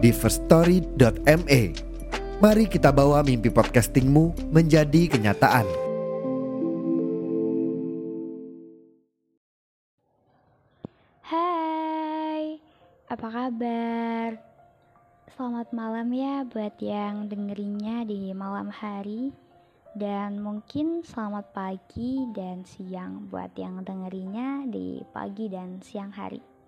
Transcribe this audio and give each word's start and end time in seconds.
di 0.00 0.10
firststory.me. 0.16 1.62
Mari 2.40 2.64
kita 2.72 2.88
bawa 2.88 3.20
mimpi 3.20 3.52
podcastingmu 3.52 4.48
menjadi 4.48 5.12
kenyataan. 5.12 5.68
Hai, 11.20 12.56
apa 13.12 13.28
kabar? 13.28 14.40
Selamat 15.36 15.68
malam 15.76 16.08
ya 16.16 16.48
buat 16.48 16.80
yang 16.80 17.28
dengerinnya 17.28 18.04
di 18.04 18.32
malam 18.36 18.68
hari 18.68 19.32
Dan 19.96 20.38
mungkin 20.38 21.02
selamat 21.02 21.50
pagi 21.50 22.28
dan 22.30 22.62
siang 22.62 23.26
buat 23.26 23.50
yang 23.58 23.82
dengerinnya 23.82 24.68
di 24.70 25.02
pagi 25.10 25.50
dan 25.50 25.82
siang 25.82 26.14
hari 26.14 26.59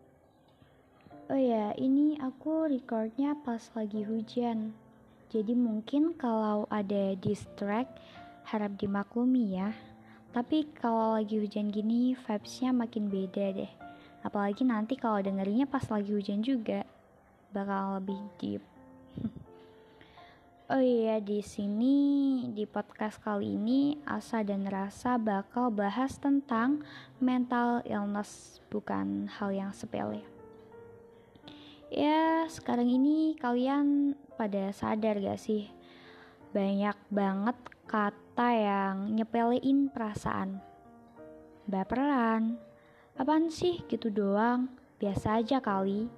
Oh 1.32 1.40
ya, 1.40 1.72
ini 1.80 2.20
aku 2.20 2.68
recordnya 2.68 3.32
pas 3.32 3.72
lagi 3.72 4.04
hujan. 4.04 4.76
Jadi 5.32 5.56
mungkin 5.56 6.12
kalau 6.12 6.68
ada 6.68 7.16
distract 7.16 7.88
harap 8.44 8.76
dimaklumi 8.76 9.56
ya. 9.56 9.72
Tapi 10.36 10.68
kalau 10.76 11.16
lagi 11.16 11.40
hujan 11.40 11.72
gini 11.72 12.12
vibesnya 12.12 12.76
makin 12.76 13.08
beda 13.08 13.48
deh. 13.56 13.72
Apalagi 14.20 14.68
nanti 14.68 15.00
kalau 15.00 15.24
dengerinnya 15.24 15.64
pas 15.64 15.88
lagi 15.88 16.12
hujan 16.12 16.44
juga 16.44 16.84
bakal 17.56 17.96
lebih 17.96 18.20
deep. 18.36 18.62
Oh 20.72 20.80
iya 20.80 21.20
di 21.20 21.44
sini 21.44 22.48
di 22.48 22.64
podcast 22.64 23.20
kali 23.20 23.60
ini 23.60 24.00
Asa 24.08 24.40
dan 24.40 24.64
Rasa 24.64 25.20
bakal 25.20 25.68
bahas 25.68 26.16
tentang 26.16 26.80
mental 27.20 27.84
illness 27.84 28.56
bukan 28.72 29.28
hal 29.28 29.52
yang 29.52 29.76
sepele 29.76 30.31
ya 31.92 32.48
sekarang 32.48 32.88
ini 32.88 33.36
kalian 33.36 34.16
pada 34.40 34.72
sadar 34.72 35.20
gak 35.20 35.36
sih 35.36 35.68
banyak 36.56 36.96
banget 37.12 37.56
kata 37.84 38.48
yang 38.56 39.12
nyepelein 39.12 39.92
perasaan 39.92 40.64
baperan 41.68 42.56
Apaan 43.12 43.52
sih 43.52 43.84
gitu 43.92 44.08
doang? 44.08 44.72
Biasa 44.96 45.44
aja 45.44 45.60
kali. 45.60 46.08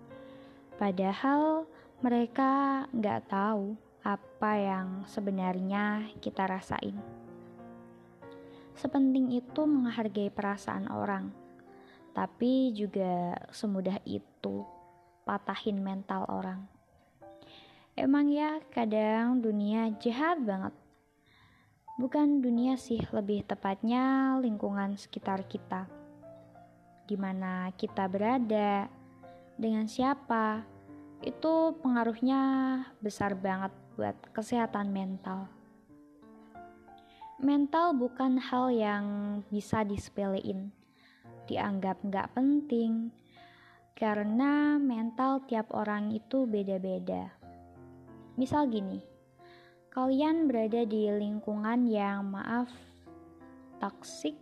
Padahal 0.79 1.67
mereka 1.99 2.85
nggak 2.95 3.35
tahu 3.35 3.75
apa 4.07 4.53
yang 4.55 5.03
sebenarnya 5.11 6.07
kita 6.23 6.47
rasain. 6.47 6.95
Sepenting 8.79 9.35
itu 9.35 9.67
menghargai 9.67 10.31
perasaan 10.31 10.87
orang, 10.91 11.35
tapi 12.15 12.71
juga 12.75 13.39
semudah 13.51 13.99
itu 14.07 14.67
patahin 15.25 15.81
mental 15.81 16.29
orang. 16.29 16.65
Emang 17.97 18.31
ya, 18.31 18.61
kadang 18.71 19.41
dunia 19.41 19.91
jahat 19.99 20.39
banget. 20.45 20.73
Bukan 21.99 22.45
dunia 22.45 22.79
sih, 22.79 23.01
lebih 23.11 23.45
tepatnya 23.49 24.37
lingkungan 24.39 24.97
sekitar 25.01 25.47
kita 25.49 26.05
di 27.05 27.17
mana 27.21 27.69
kita 27.77 28.09
berada, 28.09 28.89
dengan 29.61 29.87
siapa, 29.87 30.65
itu 31.21 31.77
pengaruhnya 31.85 32.41
besar 32.99 33.37
banget 33.37 33.71
buat 33.95 34.17
kesehatan 34.33 34.91
mental. 34.91 35.47
Mental 37.39 37.93
bukan 37.93 38.41
hal 38.41 38.73
yang 38.73 39.05
bisa 39.53 39.85
disepelein, 39.85 40.73
dianggap 41.45 42.01
nggak 42.01 42.33
penting, 42.33 43.13
karena 43.95 44.75
mental 44.83 45.47
tiap 45.47 45.71
orang 45.71 46.11
itu 46.11 46.51
beda-beda. 46.51 47.31
Misal 48.35 48.67
gini, 48.67 48.99
kalian 49.95 50.51
berada 50.51 50.83
di 50.83 51.07
lingkungan 51.15 51.87
yang 51.87 52.27
maaf, 52.27 52.67
toksik, 53.79 54.35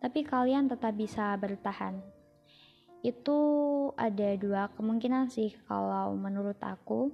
tapi 0.00 0.24
kalian 0.24 0.72
tetap 0.72 0.96
bisa 0.96 1.36
bertahan. 1.36 2.00
Itu 3.04 3.38
ada 4.00 4.32
dua 4.40 4.72
kemungkinan 4.72 5.28
sih 5.28 5.52
kalau 5.68 6.16
menurut 6.16 6.56
aku. 6.64 7.12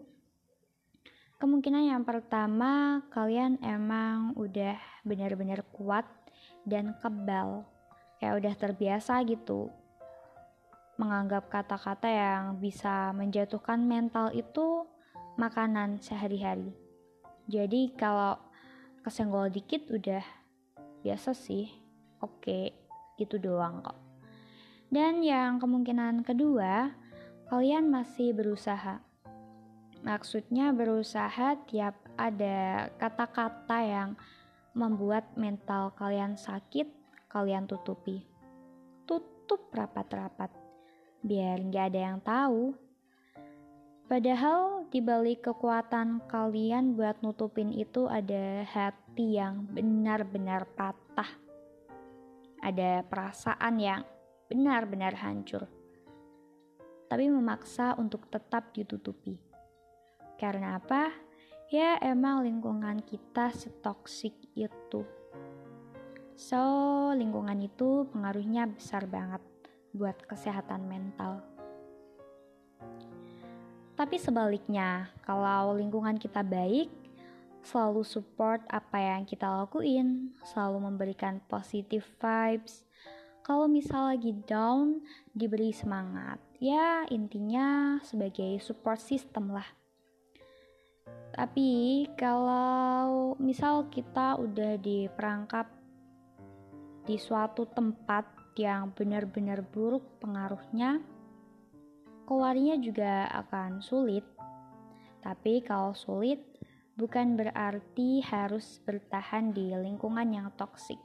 Kemungkinan 1.42 1.90
yang 1.90 2.02
pertama, 2.06 3.02
kalian 3.10 3.58
emang 3.62 4.34
udah 4.38 4.78
benar-benar 5.02 5.66
kuat 5.74 6.06
dan 6.62 6.94
kebal. 7.02 7.66
Kayak 8.18 8.34
udah 8.42 8.54
terbiasa 8.58 9.22
gitu. 9.26 9.70
Menganggap 10.98 11.46
kata-kata 11.46 12.10
yang 12.10 12.58
bisa 12.58 13.14
menjatuhkan 13.14 13.78
mental 13.86 14.34
itu 14.34 14.82
makanan 15.38 16.02
sehari-hari. 16.02 16.74
Jadi 17.46 17.94
kalau 17.94 18.34
kesenggol 19.06 19.48
dikit 19.48 19.86
udah 19.88 20.20
biasa 21.06 21.32
sih. 21.32 21.70
Oke, 22.18 22.74
gitu 23.14 23.38
doang 23.38 23.80
kok. 23.80 23.94
Dan 24.90 25.22
yang 25.22 25.62
kemungkinan 25.62 26.26
kedua, 26.26 26.90
kalian 27.46 27.86
masih 27.88 28.34
berusaha. 28.34 28.98
Maksudnya 30.02 30.74
berusaha 30.74 31.54
tiap 31.70 31.94
ada 32.18 32.90
kata-kata 32.98 33.78
yang 33.86 34.10
membuat 34.74 35.30
mental 35.38 35.94
kalian 35.94 36.34
sakit, 36.34 36.90
kalian 37.30 37.70
tutupi. 37.70 38.26
Tutup 39.06 39.70
rapat-rapat, 39.70 40.50
biar 41.22 41.62
nggak 41.62 41.84
ada 41.94 42.00
yang 42.00 42.18
tahu. 42.22 42.74
Padahal 44.08 44.88
di 44.88 45.04
balik 45.04 45.52
kekuatan 45.52 46.24
kalian 46.30 46.96
buat 46.96 47.20
nutupin 47.20 47.70
itu 47.74 48.08
ada 48.08 48.64
hati 48.64 49.36
yang 49.36 49.68
benar-benar 49.68 50.64
patah 50.72 51.48
ada 52.62 53.06
perasaan 53.06 53.78
yang 53.78 54.02
benar-benar 54.50 55.14
hancur, 55.18 55.68
tapi 57.06 57.30
memaksa 57.30 57.94
untuk 57.98 58.26
tetap 58.32 58.74
ditutupi. 58.74 59.38
Karena 60.38 60.78
apa? 60.78 61.10
Ya, 61.68 62.00
emang 62.00 62.48
lingkungan 62.48 63.04
kita 63.04 63.52
setoksik 63.52 64.32
itu. 64.56 65.04
So, 66.38 66.62
lingkungan 67.12 67.60
itu 67.60 68.08
pengaruhnya 68.08 68.70
besar 68.70 69.04
banget 69.10 69.42
buat 69.92 70.16
kesehatan 70.26 70.88
mental. 70.88 71.40
Tapi 73.98 74.14
sebaliknya, 74.14 75.10
kalau 75.26 75.74
lingkungan 75.74 76.22
kita 76.22 76.46
baik, 76.46 76.86
selalu 77.66 78.06
support 78.06 78.62
apa 78.70 78.94
yang 78.94 79.26
kita 79.26 79.44
lakuin, 79.44 80.38
selalu 80.46 80.86
memberikan 80.86 81.42
positive 81.50 82.06
vibes. 82.22 82.86
Kalau 83.42 83.66
misal 83.66 84.14
lagi 84.14 84.38
down, 84.46 85.02
diberi 85.34 85.74
semangat. 85.74 86.38
Ya, 86.62 87.02
intinya 87.10 87.98
sebagai 88.06 88.62
support 88.62 89.02
system 89.02 89.50
lah. 89.50 89.66
Tapi 91.34 92.06
kalau 92.14 93.34
misal 93.42 93.90
kita 93.90 94.38
udah 94.38 94.78
diperangkap 94.78 95.66
di 97.02 97.18
suatu 97.18 97.66
tempat 97.66 98.37
yang 98.58 98.90
benar-benar 98.92 99.62
buruk 99.62 100.02
pengaruhnya, 100.18 100.98
keluarnya 102.26 102.76
juga 102.82 103.30
akan 103.30 103.78
sulit. 103.78 104.26
Tapi 105.22 105.62
kalau 105.62 105.94
sulit, 105.94 106.42
bukan 106.98 107.38
berarti 107.38 108.18
harus 108.26 108.82
bertahan 108.82 109.54
di 109.54 109.70
lingkungan 109.70 110.34
yang 110.34 110.50
toksik. 110.58 110.98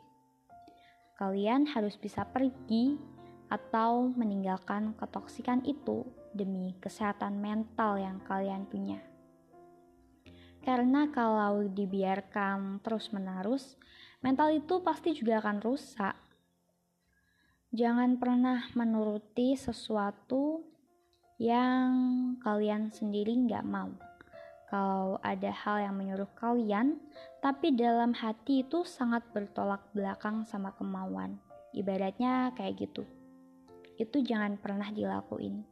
Kalian 1.13 1.69
harus 1.69 1.93
bisa 2.01 2.25
pergi 2.25 2.97
atau 3.53 4.09
meninggalkan 4.17 4.97
ketoksikan 4.97 5.61
itu 5.61 6.01
demi 6.33 6.73
kesehatan 6.81 7.37
mental 7.37 8.01
yang 8.01 8.17
kalian 8.25 8.65
punya. 8.65 8.97
Karena 10.63 11.11
kalau 11.11 11.67
dibiarkan 11.67 12.79
terus-menerus, 12.81 13.75
mental 14.23 14.49
itu 14.55 14.79
pasti 14.79 15.11
juga 15.11 15.43
akan 15.43 15.59
rusak. 15.59 16.15
Jangan 17.73 18.21
pernah 18.21 18.69
menuruti 18.77 19.57
sesuatu 19.57 20.61
yang 21.41 21.89
kalian 22.37 22.93
sendiri 22.93 23.33
nggak 23.33 23.65
mau. 23.65 23.89
Kalau 24.69 25.17
ada 25.25 25.49
hal 25.49 25.89
yang 25.89 25.97
menyuruh 25.97 26.29
kalian, 26.37 27.01
tapi 27.41 27.73
dalam 27.73 28.13
hati 28.13 28.61
itu 28.61 28.85
sangat 28.85 29.25
bertolak 29.33 29.89
belakang 29.89 30.45
sama 30.45 30.69
kemauan. 30.77 31.41
Ibaratnya 31.73 32.53
kayak 32.53 32.77
gitu. 32.77 33.09
Itu 33.97 34.21
jangan 34.21 34.61
pernah 34.61 34.93
dilakuin. 34.93 35.65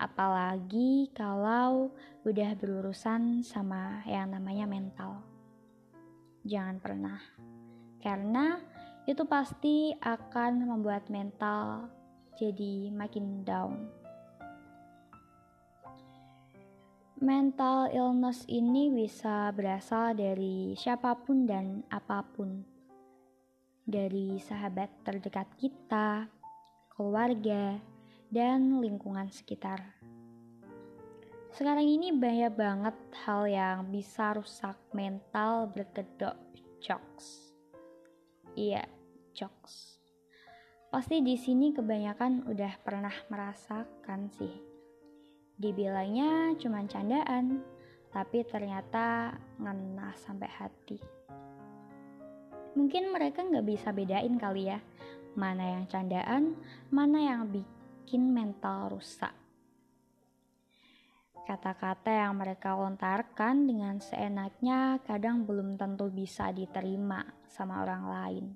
Apalagi 0.00 1.12
kalau 1.12 1.92
udah 2.24 2.50
berurusan 2.56 3.44
sama 3.44 4.00
yang 4.08 4.32
namanya 4.32 4.64
mental. 4.64 5.20
Jangan 6.48 6.80
pernah. 6.80 7.20
Karena 8.00 8.71
itu 9.06 9.26
pasti 9.26 9.90
akan 9.98 10.70
membuat 10.70 11.10
mental 11.10 11.90
jadi 12.38 12.90
makin 12.94 13.42
down. 13.42 13.90
Mental 17.22 17.86
illness 17.94 18.42
ini 18.50 18.90
bisa 18.90 19.54
berasal 19.54 20.18
dari 20.18 20.74
siapa 20.74 21.14
pun 21.22 21.46
dan 21.46 21.86
apa 21.86 22.26
pun. 22.26 22.66
Dari 23.86 24.42
sahabat 24.42 24.90
terdekat 25.06 25.46
kita, 25.54 26.26
keluarga, 26.90 27.78
dan 28.26 28.82
lingkungan 28.82 29.30
sekitar. 29.30 30.02
Sekarang 31.54 31.86
ini 31.86 32.10
banyak 32.10 32.58
banget 32.58 32.96
hal 33.22 33.46
yang 33.46 33.78
bisa 33.92 34.34
rusak 34.34 34.74
mental 34.90 35.70
berkedok 35.70 36.34
jokes. 36.82 37.51
Iya, 38.54 38.84
jokes. 39.32 39.96
Pasti 40.92 41.24
di 41.24 41.40
sini 41.40 41.72
kebanyakan 41.72 42.44
udah 42.52 42.72
pernah 42.84 43.14
merasakan 43.32 44.28
sih 44.28 44.72
Dibilangnya 45.62 46.58
cuma 46.58 46.82
candaan, 46.90 47.62
tapi 48.10 48.42
ternyata 48.42 49.36
ngena 49.62 50.10
sampai 50.18 50.50
hati. 50.50 50.98
Mungkin 52.74 53.14
mereka 53.14 53.46
nggak 53.46 53.62
bisa 53.62 53.94
bedain 53.94 54.40
kali 54.42 54.72
ya, 54.72 54.82
mana 55.38 55.78
yang 55.78 55.84
candaan, 55.86 56.58
mana 56.90 57.18
yang 57.20 57.46
bikin 57.46 58.34
mental 58.34 58.96
rusak. 58.96 59.41
Kata-kata 61.42 62.06
yang 62.06 62.38
mereka 62.38 62.78
lontarkan 62.78 63.66
dengan 63.66 63.98
seenaknya 63.98 65.02
kadang 65.02 65.42
belum 65.42 65.74
tentu 65.74 66.06
bisa 66.06 66.54
diterima 66.54 67.18
sama 67.50 67.82
orang 67.82 68.04
lain. 68.06 68.46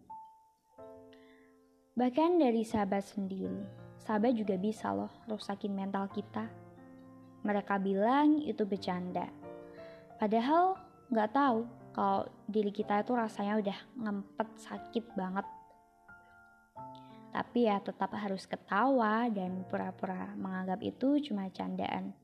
Bahkan 1.98 2.38
dari 2.38 2.62
sahabat 2.62 3.02
sendiri, 3.02 3.66
sahabat 3.98 4.38
juga 4.38 4.54
bisa 4.54 4.94
loh 4.94 5.10
rusakin 5.26 5.74
mental 5.74 6.06
kita. 6.14 6.46
Mereka 7.42 7.74
bilang 7.82 8.38
itu 8.46 8.62
bercanda. 8.62 9.26
Padahal 10.22 10.78
nggak 11.10 11.30
tahu 11.34 11.66
kalau 11.90 12.28
diri 12.46 12.70
kita 12.70 13.02
itu 13.02 13.18
rasanya 13.18 13.66
udah 13.66 13.78
ngempet 13.98 14.48
sakit 14.62 15.04
banget. 15.18 15.46
Tapi 17.34 17.66
ya 17.66 17.82
tetap 17.82 18.14
harus 18.14 18.46
ketawa 18.46 19.26
dan 19.26 19.66
pura-pura 19.66 20.38
menganggap 20.38 20.84
itu 20.86 21.18
cuma 21.26 21.50
candaan. 21.50 22.14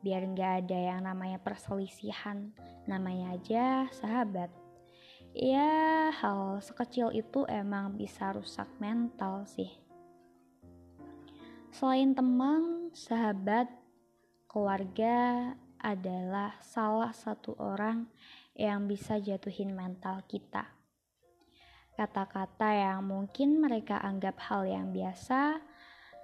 Biar 0.00 0.24
nggak 0.24 0.64
ada 0.64 0.78
yang 0.78 1.04
namanya 1.04 1.36
perselisihan, 1.40 2.52
namanya 2.88 3.36
aja 3.36 3.86
sahabat. 3.92 4.48
Ya 5.30 6.10
hal 6.10 6.58
sekecil 6.58 7.14
itu 7.14 7.46
emang 7.46 7.94
bisa 7.94 8.34
rusak 8.34 8.66
mental 8.82 9.46
sih. 9.46 9.70
Selain 11.70 12.16
teman, 12.16 12.90
sahabat 12.90 13.70
keluarga 14.50 15.54
adalah 15.78 16.58
salah 16.60 17.14
satu 17.14 17.54
orang 17.62 18.10
yang 18.58 18.90
bisa 18.90 19.22
jatuhin 19.22 19.72
mental 19.72 20.20
kita. 20.26 20.66
Kata-kata 21.94 22.68
yang 22.74 23.06
mungkin 23.06 23.62
mereka 23.62 24.02
anggap 24.02 24.40
hal 24.50 24.66
yang 24.66 24.90
biasa, 24.90 25.62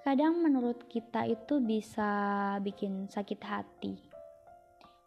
kadang 0.07 0.39
menurut 0.39 0.87
kita 0.87 1.27
itu 1.27 1.59
bisa 1.59 2.07
bikin 2.63 3.11
sakit 3.11 3.43
hati 3.43 3.99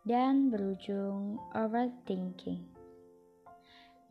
dan 0.04 0.52
berujung 0.52 1.40
overthinking. 1.56 2.68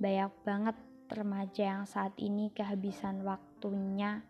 Banyak 0.02 0.34
banget 0.42 0.74
remaja 1.14 1.78
yang 1.78 1.86
saat 1.86 2.18
ini 2.18 2.50
kehabisan 2.58 3.22
waktunya 3.22 4.26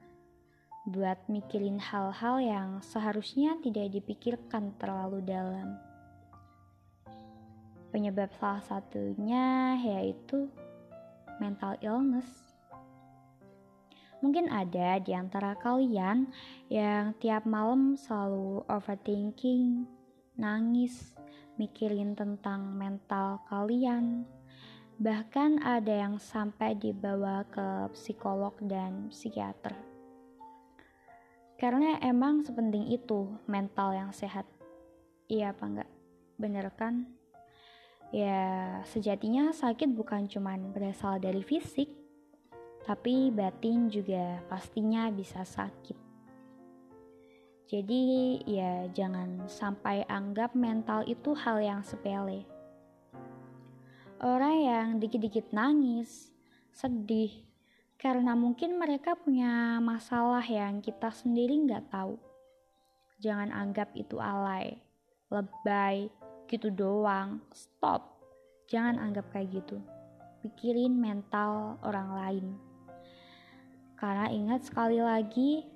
buat 0.83 1.31
mikirin 1.31 1.79
hal-hal 1.79 2.43
yang 2.43 2.83
seharusnya 2.83 3.55
tidak 3.63 3.95
dipikirkan 3.95 4.75
terlalu 4.75 5.23
dalam. 5.23 5.79
Penyebab 7.95 8.35
salah 8.35 8.67
satunya 8.67 9.79
yaitu 9.79 10.51
mental 11.39 11.79
illness. 11.79 12.48
Mungkin 14.19 14.51
ada 14.51 14.99
di 14.99 15.15
antara 15.15 15.55
kalian 15.55 16.27
yang 16.67 17.15
tiap 17.23 17.47
malam 17.47 17.95
selalu 17.95 18.67
overthinking, 18.67 19.87
nangis, 20.35 21.15
mikirin 21.55 22.15
tentang 22.15 22.75
mental 22.75 23.39
kalian. 23.47 24.27
Bahkan 24.99 25.63
ada 25.63 26.07
yang 26.07 26.19
sampai 26.19 26.75
dibawa 26.75 27.47
ke 27.47 27.87
psikolog 27.95 28.55
dan 28.67 29.07
psikiater. 29.07 29.71
Karena 31.59 31.99
emang 32.03 32.43
sepenting 32.43 32.87
itu 32.91 33.27
mental 33.47 33.95
yang 33.95 34.11
sehat. 34.11 34.47
Iya 35.27 35.51
apa 35.55 35.63
enggak? 35.63 35.91
Bener 36.39 36.67
kan? 36.75 37.07
Ya, 38.09 38.81
sejatinya 38.89 39.53
sakit 39.53 39.93
bukan 39.93 40.25
cuma 40.25 40.57
berasal 40.57 41.21
dari 41.21 41.45
fisik, 41.45 41.91
tapi 42.89 43.29
batin 43.29 43.85
juga 43.85 44.41
pastinya 44.49 45.13
bisa 45.13 45.45
sakit. 45.45 45.93
Jadi, 47.69 48.41
ya 48.49 48.89
jangan 48.89 49.45
sampai 49.45 50.01
anggap 50.09 50.57
mental 50.57 51.05
itu 51.05 51.37
hal 51.37 51.61
yang 51.61 51.85
sepele. 51.85 52.49
Orang 54.17 54.57
yang 54.65 54.87
dikit-dikit 54.97 55.53
nangis, 55.53 56.33
sedih, 56.73 57.29
karena 58.01 58.33
mungkin 58.33 58.81
mereka 58.81 59.13
punya 59.13 59.77
masalah 59.77 60.41
yang 60.41 60.81
kita 60.81 61.13
sendiri 61.13 61.61
nggak 61.69 61.93
tahu. 61.93 62.17
Jangan 63.21 63.53
anggap 63.53 63.93
itu 63.93 64.17
alay, 64.17 64.81
lebay, 65.29 66.09
gitu 66.49 66.73
doang. 66.73 67.37
Stop. 67.53 68.17
Jangan 68.65 68.97
anggap 68.97 69.29
kayak 69.29 69.61
gitu. 69.61 69.77
Pikirin 70.41 70.97
mental 70.97 71.77
orang 71.85 72.09
lain. 72.17 72.68
Karena 73.99 74.31
ingat 74.31 74.63
sekali 74.63 75.03
lagi, 75.03 75.67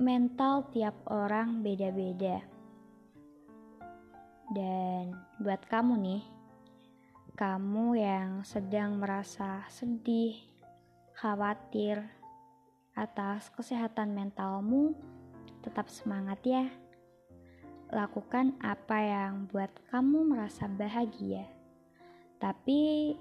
mental 0.00 0.64
tiap 0.72 0.96
orang 1.12 1.60
beda-beda. 1.60 2.40
Dan 4.48 5.12
buat 5.44 5.60
kamu 5.68 5.94
nih, 6.00 6.24
kamu 7.36 8.00
yang 8.00 8.30
sedang 8.48 8.96
merasa 8.96 9.68
sedih, 9.68 10.40
khawatir 11.20 12.00
atas 12.96 13.52
kesehatan 13.52 14.16
mentalmu, 14.16 14.96
tetap 15.60 15.92
semangat 15.92 16.40
ya. 16.42 16.64
Lakukan 17.92 18.56
apa 18.64 18.98
yang 19.04 19.44
buat 19.52 19.68
kamu 19.92 20.32
merasa 20.32 20.64
bahagia, 20.64 21.44
tapi 22.40 23.12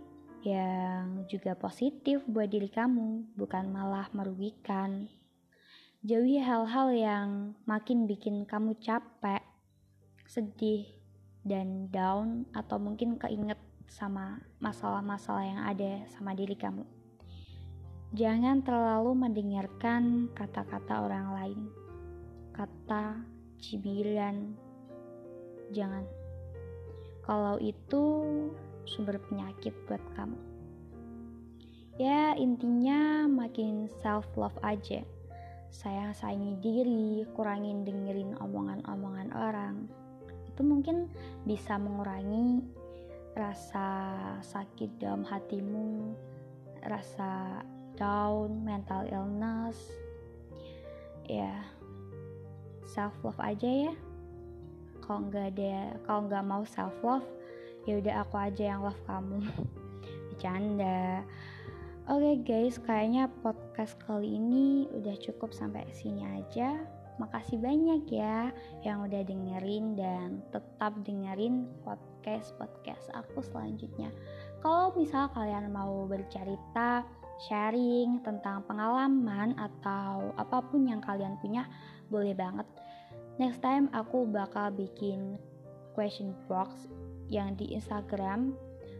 yang 0.43 1.27
juga 1.27 1.55
positif 1.55 2.24
buat 2.27 2.48
diri 2.48 2.72
kamu, 2.72 3.36
bukan 3.36 3.67
malah 3.72 4.08
merugikan. 4.15 5.12
Jauhi 6.00 6.39
hal-hal 6.39 6.96
yang 6.96 7.29
makin 7.67 8.08
bikin 8.08 8.48
kamu 8.48 8.79
capek, 8.79 9.43
sedih, 10.24 10.88
dan 11.43 11.91
down, 11.91 12.48
atau 12.55 12.79
mungkin 12.79 13.19
keinget 13.19 13.60
sama 13.91 14.39
masalah-masalah 14.63 15.43
yang 15.43 15.62
ada 15.65 16.08
sama 16.15 16.31
diri 16.31 16.55
kamu. 16.55 16.88
Jangan 18.15 18.63
terlalu 18.63 19.12
mendengarkan 19.12 20.31
kata-kata 20.31 21.03
orang 21.03 21.27
lain, 21.36 21.60
kata 22.55 23.19
cibiran. 23.60 24.55
Jangan, 25.75 26.08
kalau 27.27 27.60
itu 27.60 28.05
sumber 28.89 29.22
penyakit 29.29 29.72
buat 29.86 30.01
kamu. 30.17 30.36
Ya, 32.01 32.34
intinya 32.34 33.29
makin 33.29 33.86
self-love 34.01 34.55
aja. 34.65 35.05
Sayang 35.69 36.17
sayangi 36.17 36.58
diri, 36.58 37.27
kurangin 37.38 37.86
dengerin 37.86 38.34
omongan-omongan 38.41 39.29
orang. 39.36 39.86
Itu 40.50 40.65
mungkin 40.65 41.12
bisa 41.46 41.77
mengurangi 41.77 42.65
rasa 43.38 44.17
sakit 44.41 44.98
dalam 44.98 45.22
hatimu, 45.22 46.17
rasa 46.89 47.62
down, 48.00 48.63
mental 48.63 49.05
illness, 49.12 49.77
ya 51.29 51.53
self 52.89 53.13
love 53.22 53.38
aja 53.38 53.69
ya. 53.69 53.93
kalau 55.05 55.29
nggak 55.29 55.53
ada 55.53 55.93
kalau 56.10 56.25
nggak 56.25 56.46
mau 56.46 56.63
self 56.65 56.98
love 57.05 57.25
ya 57.89 57.98
udah 57.98 58.15
aku 58.22 58.36
aja 58.38 58.63
yang 58.77 58.86
love 58.86 59.01
kamu. 59.10 59.41
Bercanda. 60.29 61.25
Oke 62.05 62.22
okay 62.22 62.36
guys 62.46 62.77
kayaknya 62.77 63.25
podcast 63.41 63.98
kali 64.05 64.38
ini 64.38 64.86
udah 64.93 65.17
cukup 65.17 65.50
sampai 65.50 65.89
sini 65.89 66.22
aja. 66.22 66.86
Makasih 67.17 67.58
banyak 67.58 68.05
ya 68.13 68.53
yang 68.86 69.10
udah 69.10 69.25
dengerin 69.25 69.98
dan 69.98 70.46
tetap 70.53 71.01
dengerin 71.01 71.65
podcast 71.81 72.53
podcast 72.62 73.10
aku 73.17 73.41
selanjutnya. 73.41 74.13
Kalau 74.62 74.93
misal 74.93 75.25
kalian 75.34 75.74
mau 75.74 76.05
bercerita 76.05 77.03
sharing 77.50 78.22
tentang 78.22 78.62
pengalaman 78.69 79.58
atau 79.58 80.29
apa 80.38 80.62
pun 80.62 80.86
yang 80.86 81.01
kalian 81.01 81.41
punya 81.41 81.65
boleh 82.13 82.38
banget. 82.38 82.69
Next 83.41 83.65
time 83.65 83.89
aku 83.98 84.29
bakal 84.29 84.69
bikin 84.77 85.41
question 85.98 86.38
box 86.48 86.88
yang 87.29 87.55
di 87.55 87.71
Instagram 87.77 88.53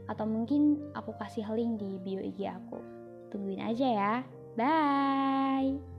atau 0.10 0.26
mungkin 0.26 0.90
aku 0.98 1.14
kasih 1.18 1.46
link 1.54 1.82
di 1.82 2.02
bio 2.02 2.22
IG 2.22 2.50
aku. 2.50 2.82
Tungguin 3.30 3.62
aja 3.62 3.88
ya. 3.90 4.14
Bye. 4.58 5.99